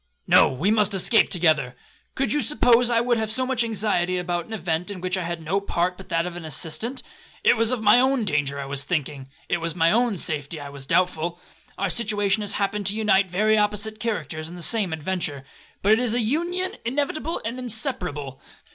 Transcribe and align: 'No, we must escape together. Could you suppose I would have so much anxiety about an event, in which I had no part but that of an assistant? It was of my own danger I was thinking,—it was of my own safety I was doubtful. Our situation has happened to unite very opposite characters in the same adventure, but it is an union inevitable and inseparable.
'No, 0.25 0.49
we 0.51 0.71
must 0.71 0.95
escape 0.95 1.29
together. 1.29 1.75
Could 2.15 2.33
you 2.33 2.41
suppose 2.41 2.89
I 2.89 3.01
would 3.01 3.19
have 3.19 3.31
so 3.31 3.45
much 3.45 3.63
anxiety 3.63 4.17
about 4.17 4.47
an 4.47 4.53
event, 4.53 4.89
in 4.89 4.99
which 4.99 5.15
I 5.15 5.21
had 5.25 5.43
no 5.43 5.61
part 5.61 5.95
but 5.95 6.09
that 6.09 6.25
of 6.25 6.35
an 6.35 6.43
assistant? 6.43 7.03
It 7.43 7.55
was 7.55 7.69
of 7.69 7.83
my 7.83 7.99
own 7.99 8.25
danger 8.25 8.59
I 8.59 8.65
was 8.65 8.83
thinking,—it 8.83 9.61
was 9.61 9.73
of 9.73 9.77
my 9.77 9.91
own 9.91 10.17
safety 10.17 10.59
I 10.59 10.69
was 10.69 10.87
doubtful. 10.87 11.39
Our 11.77 11.91
situation 11.91 12.41
has 12.41 12.53
happened 12.53 12.87
to 12.87 12.95
unite 12.95 13.29
very 13.29 13.55
opposite 13.59 13.99
characters 13.99 14.49
in 14.49 14.55
the 14.55 14.63
same 14.63 14.91
adventure, 14.91 15.45
but 15.83 15.91
it 15.91 15.99
is 15.99 16.15
an 16.15 16.21
union 16.23 16.77
inevitable 16.83 17.39
and 17.45 17.59
inseparable. 17.59 18.41